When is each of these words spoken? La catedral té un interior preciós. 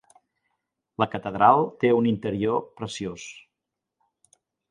La 1.03 1.07
catedral 1.11 1.65
té 1.83 1.91
un 1.99 2.09
interior 2.13 2.65
preciós. 2.81 3.27